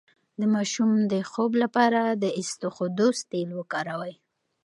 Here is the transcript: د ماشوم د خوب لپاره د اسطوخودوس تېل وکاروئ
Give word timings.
د 0.39 0.41
ماشوم 0.55 0.91
د 1.11 1.13
خوب 1.31 1.51
لپاره 1.63 2.01
د 2.23 2.25
اسطوخودوس 2.41 3.17
تېل 3.31 3.49
وکاروئ 3.59 4.13